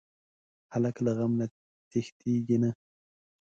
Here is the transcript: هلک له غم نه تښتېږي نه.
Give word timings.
هلک 0.73 0.95
له 1.05 1.11
غم 1.17 1.31
نه 1.39 1.45
تښتېږي 1.89 2.57
نه. 2.63 2.69